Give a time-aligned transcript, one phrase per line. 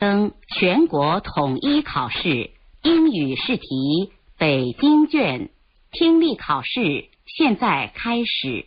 [0.00, 2.52] 登全国统一考试
[2.82, 5.50] 英语试题北京卷
[5.90, 8.64] 听力考试现在开始，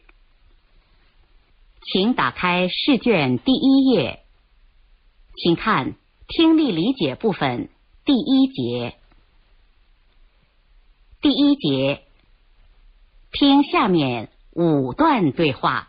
[1.82, 4.24] 请打开试卷第一页，
[5.36, 5.96] 请看
[6.28, 7.68] 听力理解部分
[8.06, 8.96] 第一节。
[11.20, 12.04] 第一节，
[13.32, 15.88] 听下面五段对话，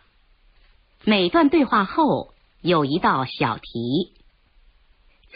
[1.03, 4.11] 每段对话后有一道小题。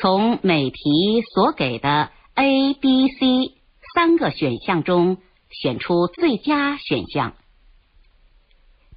[0.02, 3.56] 从每题所给的 A、B、C
[3.94, 5.18] 三个选项中
[5.50, 7.34] 选出最佳选项。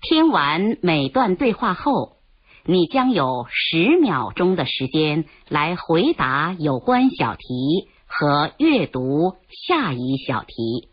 [0.01, 2.19] 听完每段对话后，
[2.65, 10.89] 你将有十秒钟的时间来回答有关小题和阅读下一小题。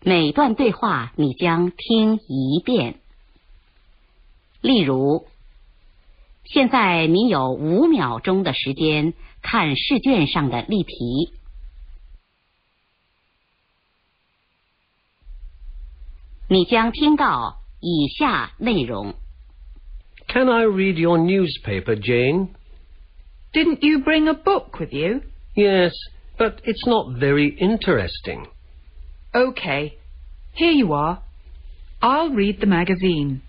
[0.00, 3.00] 每段对话你将听一遍。
[4.62, 5.26] 例如。
[6.45, 11.33] 现在你有五秒钟的时间看试卷上的例题。
[16.49, 19.13] 你将听到以下内容。
[20.27, 22.49] Can I read your newspaper, Jane?
[23.53, 25.21] Didn't you bring a book with you?
[25.55, 25.91] Yes,
[26.37, 28.47] but it's not very interesting.
[29.33, 29.97] OK.
[30.53, 31.21] Here you are.
[32.01, 33.41] I'll read the magazine.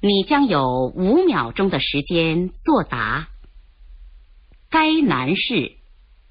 [0.00, 3.28] 你将有五秒钟的时间作答。
[4.70, 5.72] 该男士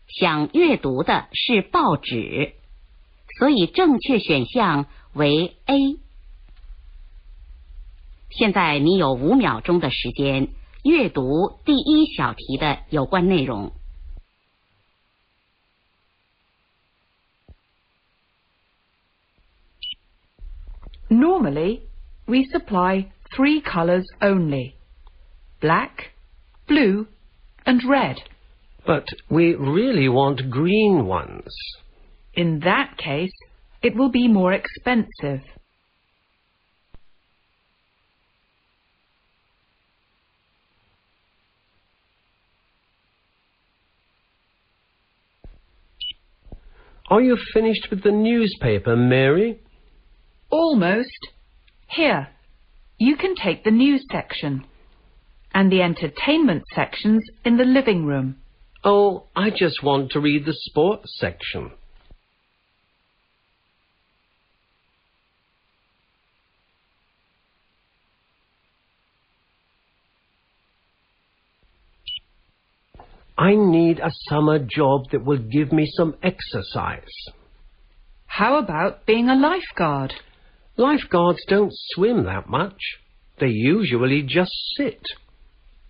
[0.07, 2.53] 想阅读的是报纸，
[3.37, 5.97] 所以正确选项为 A。
[8.29, 10.47] 现在你有五秒钟的时间
[10.83, 13.73] 阅读第一小题的有关内容。
[21.09, 21.81] Normally,
[22.25, 24.75] we supply three colours only
[25.61, 26.11] black,
[26.67, 27.07] blue,
[27.65, 28.17] and red.
[28.85, 31.53] But we really want green ones.
[32.33, 33.31] In that case,
[33.81, 35.41] it will be more expensive.
[47.09, 49.59] Are you finished with the newspaper, Mary?
[50.49, 51.09] Almost.
[51.87, 52.27] Here,
[52.97, 54.65] you can take the news section
[55.53, 58.37] and the entertainment sections in the living room.
[58.83, 61.71] Oh, I just want to read the sports section.
[73.37, 77.03] I need a summer job that will give me some exercise.
[78.25, 80.13] How about being a lifeguard?
[80.77, 82.79] Lifeguards don't swim that much.
[83.39, 85.01] They usually just sit.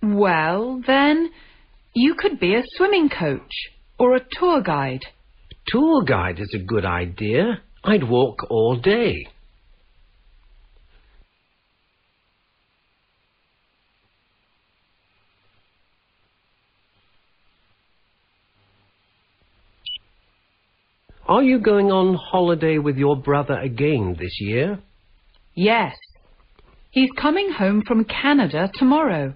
[0.02, 1.30] Well, then,
[1.94, 3.52] you could be a swimming coach
[4.00, 5.06] or a tour guide.
[5.68, 7.62] Tour guide is a good idea.
[7.84, 9.28] I'd walk all day.
[21.28, 24.80] Are you going on holiday with your brother again this year?
[25.56, 25.94] Yes.
[26.92, 29.34] He's coming home from Canada tomorrow.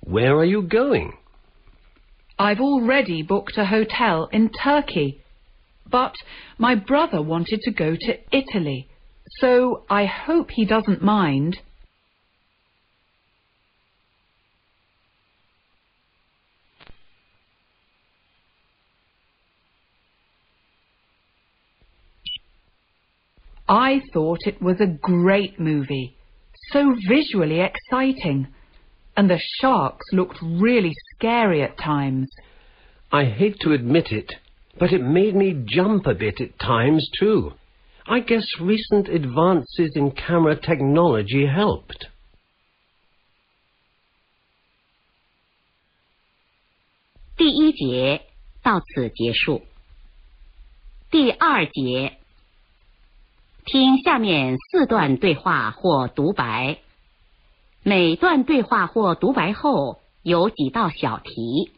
[0.00, 1.12] Where are you going?
[2.36, 5.22] I've already booked a hotel in Turkey.
[5.88, 6.14] But
[6.58, 8.88] my brother wanted to go to Italy,
[9.38, 11.58] so I hope he doesn't mind.
[23.70, 26.16] I thought it was a great movie,
[26.72, 28.48] so visually exciting,
[29.16, 32.28] and the sharks looked really scary at times.
[33.12, 34.32] I hate to admit it,
[34.76, 37.52] but it made me jump a bit at times too.
[38.08, 42.06] I guess recent advances in camera technology helped.
[53.72, 56.78] 听下面四段对话或独白，
[57.84, 61.70] 每段对话或独白后有几道小题，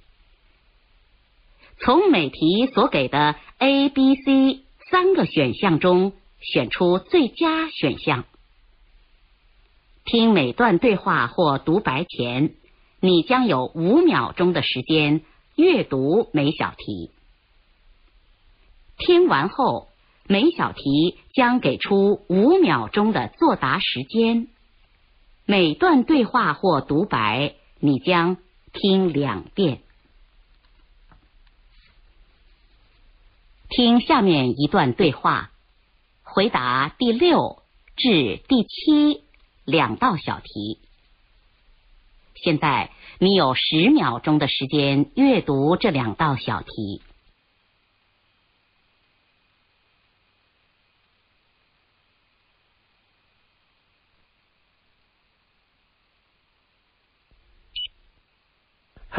[1.81, 8.25] 从每题所给的 A、B、C 三个选项中选出最佳选项。
[10.07, 12.55] 听每段对话或独白前，
[13.01, 15.21] 你将有五秒钟的时间
[15.57, 17.11] 阅读每小题。
[18.97, 19.92] 听完后。
[20.27, 24.49] 每小题将给出五秒钟的作答时间。
[25.45, 28.37] 每段对话或独白你将
[28.73, 29.83] 听两遍。
[33.69, 35.51] 听下面一段对话
[36.23, 37.63] 回答第六
[37.97, 39.25] 至第七
[39.65, 40.79] 两道小题。
[42.35, 47.03] 现在你有十秒钟的时间阅读这两道小题。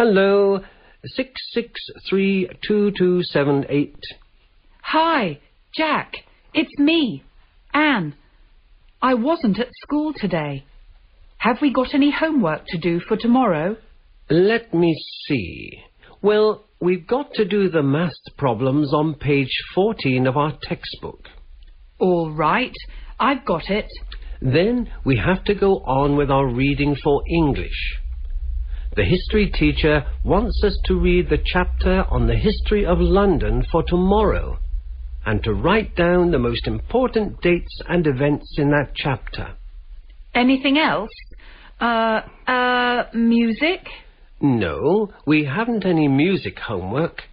[0.06, 0.60] Hello,
[1.06, 1.80] six six
[2.10, 4.04] three two two seven eight.
[4.82, 5.40] Hi,
[5.74, 6.12] Jack.
[6.54, 7.24] It's me,
[7.74, 8.14] Anne.
[9.02, 10.66] I wasn't at school today.
[11.38, 13.78] Have we got any homework to do for tomorrow?
[14.30, 14.94] Let me
[15.26, 15.72] see.
[16.22, 21.30] Well, we've got to do the math problems on page 14 of our textbook.
[21.98, 22.76] All right.
[23.22, 23.88] I've got it.
[24.42, 28.03] Then we have to go on with our reading for English.
[28.96, 33.82] The history teacher wants us to read the chapter on the history of London for
[33.82, 34.60] tomorrow
[35.26, 39.56] and to write down the most important dates and events in that chapter.
[40.36, 41.10] Anything else?
[41.82, 43.88] Uh, uh, music?
[44.42, 47.24] No, we haven't any music homework,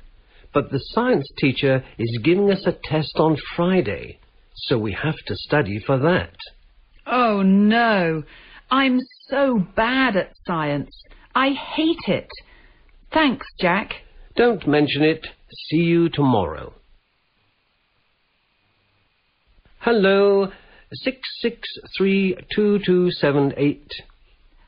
[0.55, 4.19] but the science teacher is giving us a test on Friday,
[4.55, 6.37] so we have to study for that.
[7.07, 8.23] Oh no.
[8.71, 10.91] I'm so bad at science.
[11.35, 12.29] I hate it.
[13.13, 13.95] Thanks, Jack.
[14.37, 15.27] Don't mention it.
[15.69, 16.73] See you tomorrow.
[19.81, 20.53] Hello,
[20.93, 21.57] six six
[21.97, 23.91] three two two seven eight.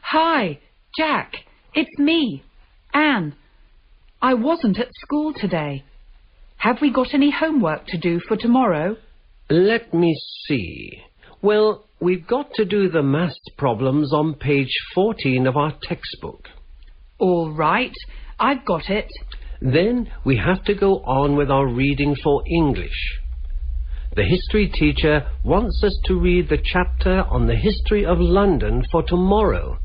[0.03, 0.59] Hi,
[0.97, 1.33] Jack.
[1.75, 2.43] It's me,
[2.95, 3.35] Anne.
[4.21, 5.85] I wasn't at school today.
[6.59, 8.97] Have we got any homework to do for tomorrow?
[9.51, 10.17] Let me
[10.47, 10.99] see.
[11.43, 16.49] Well, we've got to do the maths problems on page 14 of our textbook.
[17.19, 17.95] All right.
[18.41, 19.09] I've got it.
[19.61, 23.21] Then we have to go on with our reading for English.
[24.17, 29.05] The history teacher wants us to read the chapter on the history of London for
[29.05, 29.79] tomorrow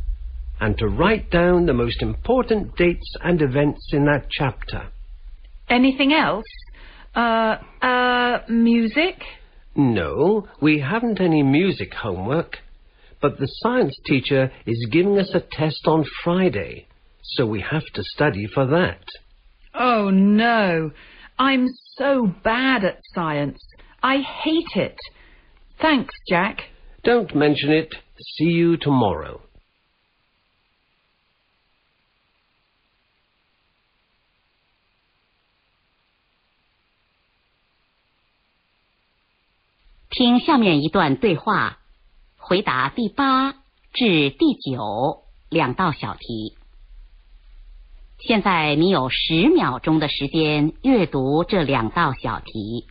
[0.60, 4.88] and to write down the most important dates and events in that chapter.
[5.70, 6.46] Anything else?
[7.16, 9.22] Uh, uh, music?
[9.78, 12.58] No, we haven't any music homework,
[13.22, 16.88] but the science teacher is giving us a test on Friday,
[17.22, 19.04] so we have to study for that.
[19.76, 20.92] Oh no.
[21.38, 23.60] I'm so bad at science.
[24.02, 24.98] I hate it.
[25.80, 26.62] Thanks, Jack.
[27.04, 27.94] Don't mention it.
[28.38, 29.42] See you tomorrow.
[40.17, 41.79] 听下面一段对话，
[42.37, 43.53] 回答第八
[43.93, 46.57] 至第九两道小题。
[48.19, 52.87] 现在你有十秒钟的时间阅读这两道小题。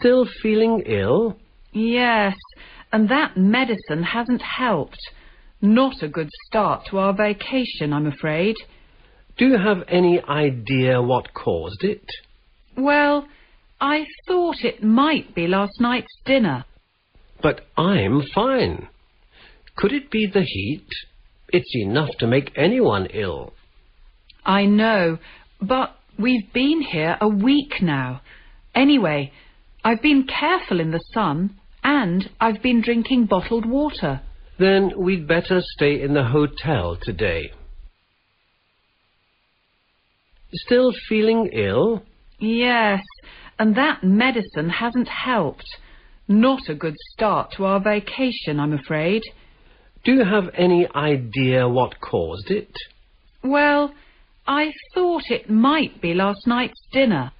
[0.00, 1.36] Still feeling ill?
[1.72, 2.34] Yes,
[2.91, 4.99] and that medicine hasn't helped.
[5.61, 8.55] Not a good start to our vacation, I'm afraid.
[9.37, 12.05] Do you have any idea what caused it?
[12.75, 13.27] Well,
[13.79, 16.65] I thought it might be last night's dinner.
[17.41, 18.87] But I'm fine.
[19.75, 20.87] Could it be the heat?
[21.49, 23.53] It's enough to make anyone ill.
[24.45, 25.17] I know,
[25.61, 28.21] but we've been here a week now.
[28.73, 29.31] Anyway,
[29.83, 34.21] I've been careful in the sun and I've been drinking bottled water.
[34.59, 37.51] Then we'd better stay in the hotel today.
[40.53, 42.03] Still feeling ill?
[42.39, 43.01] Yes,
[43.57, 45.67] and that medicine hasn't helped.
[46.27, 49.23] Not a good start to our vacation, I'm afraid.
[50.03, 52.71] Do you have any idea what caused it?
[53.43, 53.93] Well,
[54.47, 57.31] I thought it might be last night's dinner.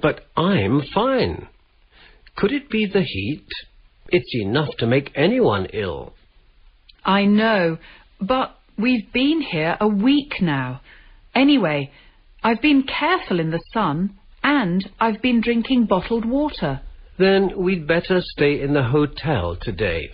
[0.00, 1.48] But I'm fine.
[2.35, 3.47] Could it be the heat?
[4.09, 6.13] It's enough to make anyone ill.
[7.03, 7.77] I know,
[8.19, 10.81] but we've been here a week now.
[11.35, 11.91] Anyway,
[12.43, 16.81] I've been careful in the sun and I've been drinking bottled water.
[17.17, 20.11] Then we'd better stay in the hotel today.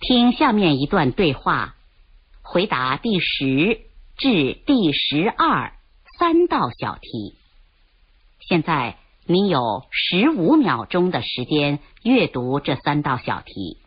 [0.00, 1.76] 听下面一段对话，
[2.51, 3.81] 回答第十
[4.17, 5.71] 至第十二
[6.17, 7.35] 三道小题。
[8.39, 13.78] 现在你有十五秒钟的时间阅读这三道小题。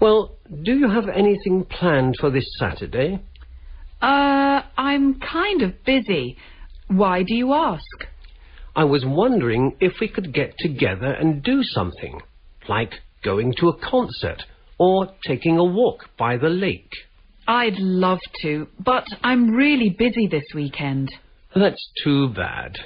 [0.00, 3.20] Well, do you have anything planned for this Saturday?
[4.00, 6.36] Uh, I'm kind of busy.
[6.86, 7.82] Why do you ask?
[8.76, 12.20] I was wondering if we could get together and do something,
[12.68, 14.44] like going to a concert
[14.78, 16.92] or taking a walk by the lake.
[17.48, 21.10] I'd love to, but I'm really busy this weekend.
[21.56, 22.76] That's too bad.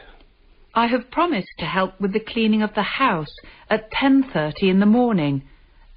[0.74, 3.34] I have promised to help with the cleaning of the house
[3.68, 5.42] at 10.30 in the morning,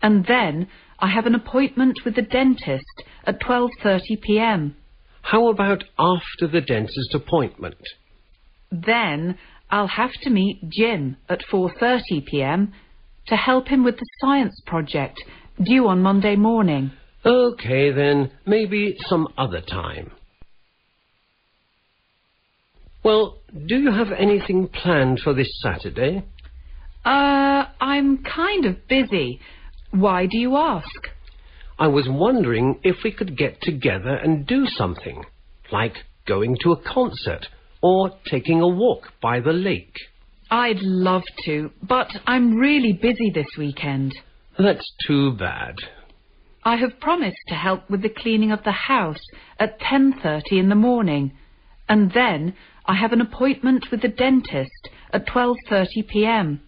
[0.02, 0.68] and then
[1.00, 4.76] I have an appointment with the dentist at 12.30 p.m.
[5.22, 7.78] How about after the dentist appointment?
[8.72, 9.38] Then
[9.70, 12.74] I'll have to meet Jim at 4.30 p.m.
[13.28, 15.22] to help him with the science project
[15.62, 16.92] due on Monday morning.
[17.26, 20.12] Okay, then, maybe some other time.
[23.04, 23.38] Well,
[23.68, 26.24] do you have anything planned for this Saturday?
[27.04, 29.40] Uh, I'm kind of busy.
[29.96, 31.08] Why do you ask?
[31.80, 35.24] I was wondering if we could get together and do something,
[35.72, 35.96] like
[36.28, 37.48] going to a concert
[37.82, 39.98] or taking a walk by the lake.
[40.52, 44.14] I'd love to, but I'm really busy this weekend.
[44.60, 45.76] That's too bad.
[46.66, 49.24] I have promised to help with the cleaning of the house
[49.60, 51.32] at 10.30 in the morning,
[51.88, 52.54] and then
[52.86, 56.62] I have an appointment with the dentist at 12.30 p.m.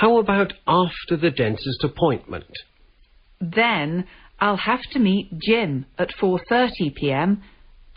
[0.00, 2.52] How about after the dentist appointment?
[3.40, 4.06] Then
[4.38, 7.42] I'll have to meet Jim at 4.30 p.m.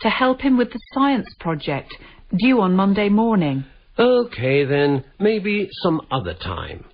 [0.00, 1.94] to help him with the science project
[2.36, 3.64] due on Monday morning.
[3.96, 6.86] Okay, then, maybe some other time.“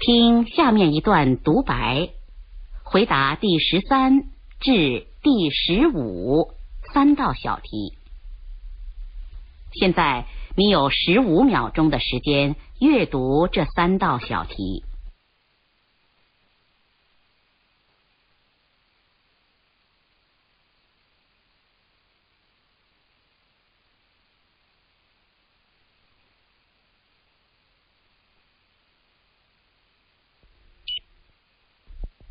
[0.00, 2.08] 听下面一段独白，
[2.82, 4.22] 回答第十三
[4.58, 6.52] 至第十五
[6.94, 7.92] 三道小题。
[9.74, 10.24] 现在
[10.56, 14.84] 你有十五秒钟的时间阅读这三道小题。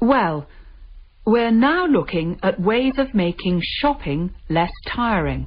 [0.09, 0.47] Well,
[1.23, 5.45] we're now looking at ways of making shopping less tiring.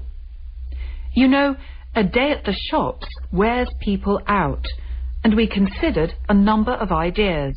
[1.15, 1.57] You know,
[1.97, 4.65] a day at the shops wears people out,
[5.25, 7.57] and we considered a number of ideas.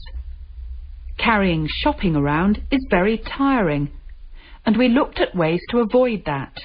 [1.19, 3.91] Carrying shopping around is very tiring,
[4.65, 6.55] and we looked at ways to avoid that.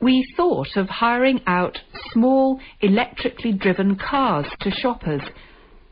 [0.00, 1.76] We thought of hiring out
[2.12, 5.22] small electrically driven cars to shoppers,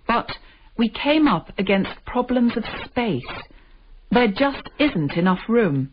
[0.07, 0.31] but
[0.79, 3.23] we came up against problems of space.
[4.11, 5.91] There just isn't enough room.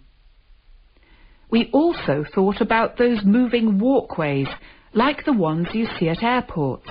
[1.49, 4.47] We also thought about those moving walkways,
[4.93, 6.89] like the ones you see at airports.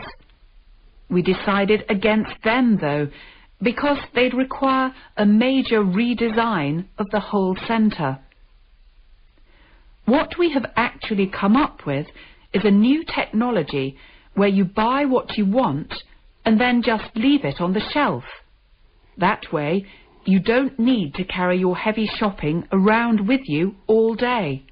[1.11, 3.08] We decided against them, though,
[3.61, 8.18] because they'd require a major redesign of the whole centre.
[10.04, 12.06] What we have actually come up with
[12.52, 13.96] is a new technology
[14.34, 15.92] where you buy what you want
[16.44, 18.25] and then just leave it on the shelf.
[19.18, 19.87] That way,
[20.25, 24.64] you don't need to carry your heavy shopping around with you all day.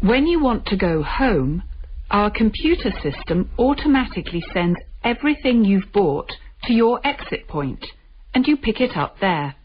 [0.00, 1.62] When you want to go home,
[2.10, 6.30] our computer system automatically sends everything you've bought
[6.64, 7.84] to your exit point,
[8.34, 9.56] and you pick it up there.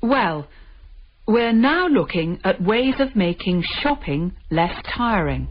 [0.00, 0.46] Well,
[1.26, 5.48] we're now looking at ways of making shopping less tiring.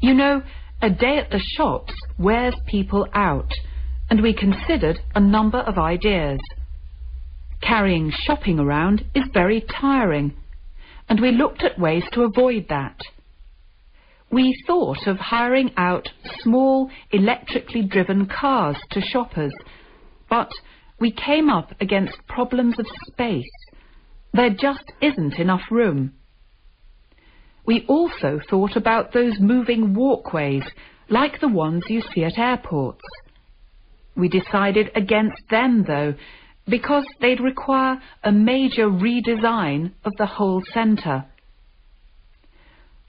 [0.00, 0.42] You know,
[0.82, 3.50] a day at the shops wears people out,
[4.10, 6.38] and we considered a number of ideas.
[7.62, 10.34] Carrying shopping around is very tiring,
[11.08, 12.98] and we looked at ways to avoid that.
[14.30, 16.08] We thought of hiring out
[16.40, 19.52] small electrically driven cars to shoppers,
[20.28, 20.50] but
[20.98, 23.44] we came up against problems of space.
[24.32, 26.12] There just isn't enough room.
[27.66, 30.62] We also thought about those moving walkways,
[31.08, 33.02] like the ones you see at airports.
[34.14, 36.14] We decided against them, though,
[36.68, 41.26] because they'd require a major redesign of the whole centre.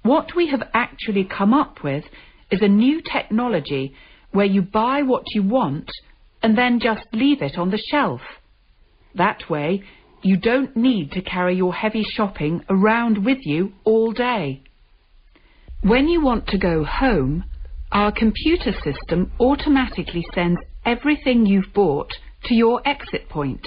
[0.04, 2.04] What we have actually come up with
[2.52, 3.94] is a new technology
[4.32, 5.90] where you buy what you want
[6.42, 8.22] and then just leave it on the shelf.
[9.16, 9.84] That way,
[10.22, 14.62] you don't need to carry your heavy shopping around with you all day.
[15.82, 17.46] When you want to go home,
[17.92, 22.12] our computer system automatically sends everything you've bought
[22.46, 23.66] to your exit point,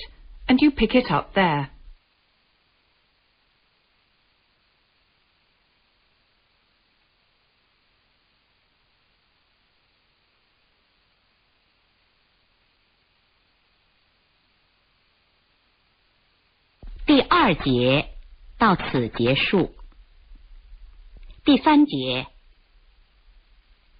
[0.49, 1.71] and you pick it up there.
[17.20, 18.08] 第二节
[18.58, 19.74] 到此结束。
[21.44, 22.26] 第三节，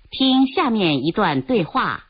[0.09, 2.07] 听下面一段对话，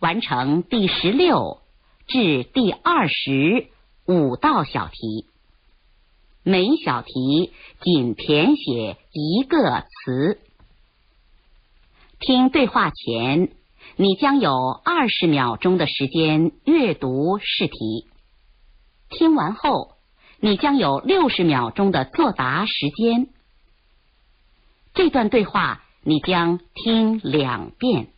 [0.00, 1.62] 完成第十六
[2.08, 3.68] 至第二十
[4.04, 5.26] 五道小题，
[6.42, 10.40] 每小题仅填写一个词。
[12.18, 13.52] 听对话前，
[13.94, 18.08] 你将有二十秒钟的时间阅读试题。
[19.08, 19.94] 听完后。
[20.40, 23.28] 你将有六十秒钟的作答时间。
[24.94, 28.08] 这段对话你将听两遍。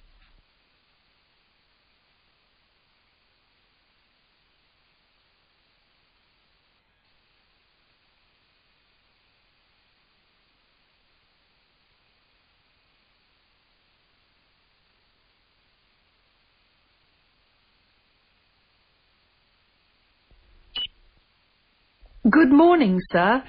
[22.38, 23.42] Good morning, sir.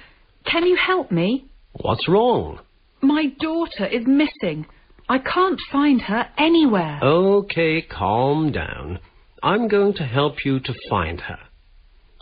[0.44, 1.44] Can you help me?
[1.74, 2.58] What's wrong?
[3.00, 4.66] My daughter is missing.
[5.08, 6.98] I can't find her anywhere.
[7.00, 8.98] Okay, calm down.
[9.44, 11.38] I'm going to help you to find her.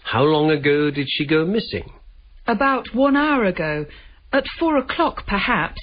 [0.03, 1.91] How long ago did she go missing?
[2.47, 3.87] About one hour ago.
[4.31, 5.81] At four o'clock, perhaps.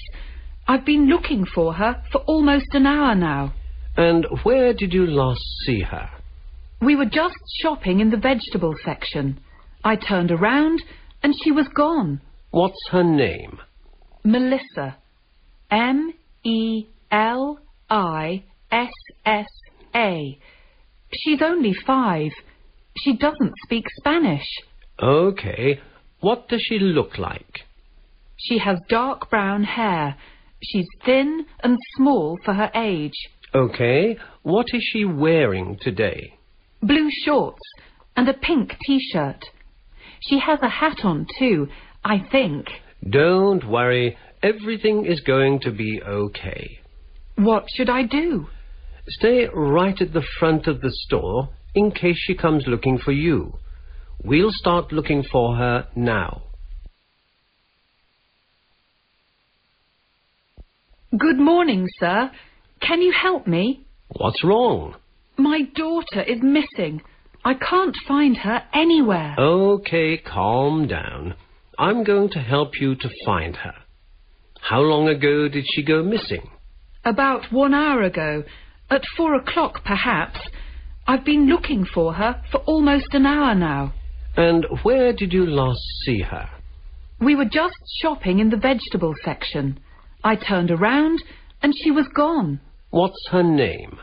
[0.68, 3.54] I've been looking for her for almost an hour now.
[3.96, 6.08] And where did you last see her?
[6.80, 9.40] We were just shopping in the vegetable section.
[9.86, 10.82] I turned around
[11.22, 12.20] and she was gone.
[12.50, 13.60] What's her name?
[14.24, 14.96] Melissa.
[15.70, 18.90] M E L I S
[19.24, 19.46] S
[19.94, 20.40] A.
[21.14, 22.32] She's only five.
[22.96, 24.48] She doesn't speak Spanish.
[25.00, 25.78] Okay.
[26.18, 27.60] What does she look like?
[28.38, 30.16] She has dark brown hair.
[30.64, 33.28] She's thin and small for her age.
[33.54, 34.18] Okay.
[34.42, 36.34] What is she wearing today?
[36.82, 37.62] Blue shorts
[38.16, 39.44] and a pink t-shirt.
[40.20, 41.68] She has a hat on too,
[42.04, 42.66] I think.
[43.08, 44.16] Don't worry.
[44.42, 46.78] Everything is going to be okay.
[47.36, 48.46] What should I do?
[49.08, 53.58] Stay right at the front of the store in case she comes looking for you.
[54.24, 56.42] We'll start looking for her now.
[61.16, 62.30] Good morning, sir.
[62.80, 63.86] Can you help me?
[64.08, 64.96] What's wrong?
[65.36, 67.02] My daughter is missing.
[67.46, 69.36] I can't find her anywhere.
[69.38, 71.36] Okay, calm down.
[71.78, 73.74] I'm going to help you to find her.
[74.60, 76.50] How long ago did she go missing?
[77.04, 78.42] About one hour ago.
[78.90, 80.40] At four o'clock, perhaps.
[81.06, 83.94] I've been looking for her for almost an hour now.
[84.36, 86.50] And where did you last see her?
[87.20, 89.78] We were just shopping in the vegetable section.
[90.24, 91.22] I turned around
[91.62, 92.58] and she was gone.
[92.90, 94.00] What's her name?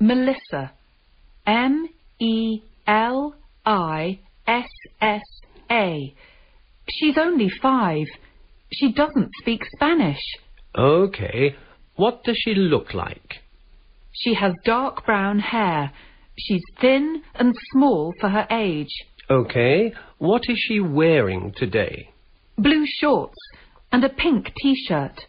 [0.00, 0.72] Melissa.
[1.46, 4.68] M E L I S
[5.00, 5.22] S
[5.70, 6.14] A.
[6.88, 8.06] She's only five.
[8.72, 10.22] She doesn't speak Spanish.
[10.76, 11.54] Okay.
[11.96, 13.42] What does she look like?
[14.12, 15.92] She has dark brown hair.
[16.38, 18.92] She's thin and small for her age.
[19.30, 19.92] Okay.
[20.18, 22.10] What is she wearing today?
[22.58, 23.36] Blue shorts
[23.92, 25.26] and a pink t-shirt.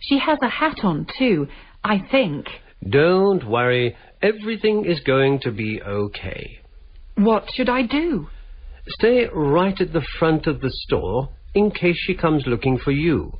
[0.00, 1.48] She has a hat on too,
[1.82, 2.46] I think.
[2.88, 3.96] Don't worry.
[4.22, 6.60] Everything is going to be okay.
[7.16, 8.28] What should I do?
[8.88, 13.32] Stay right at the front of the store in case she comes looking for you.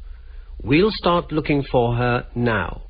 [0.63, 2.86] We'll start looking for her now.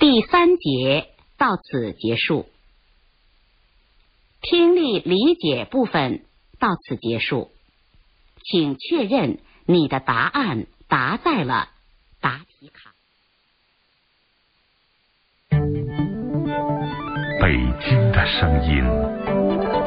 [0.00, 2.46] 第三节到此结束。
[4.40, 6.24] 听力理解部分
[6.58, 7.50] 到此结束。
[8.42, 11.68] 请确认你的答案答在了
[12.18, 12.94] 答题卡。
[17.42, 17.52] 北
[17.86, 19.79] 京的声音。